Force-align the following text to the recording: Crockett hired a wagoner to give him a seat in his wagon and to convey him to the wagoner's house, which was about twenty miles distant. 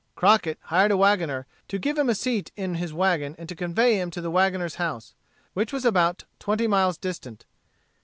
Crockett 0.15 0.57
hired 0.63 0.89
a 0.89 0.97
wagoner 0.97 1.45
to 1.67 1.77
give 1.77 1.95
him 1.95 2.09
a 2.09 2.15
seat 2.15 2.51
in 2.55 2.73
his 2.73 2.91
wagon 2.91 3.35
and 3.37 3.47
to 3.47 3.55
convey 3.55 3.99
him 4.01 4.09
to 4.09 4.19
the 4.19 4.31
wagoner's 4.31 4.77
house, 4.81 5.13
which 5.53 5.71
was 5.71 5.85
about 5.85 6.23
twenty 6.39 6.65
miles 6.65 6.97
distant. 6.97 7.45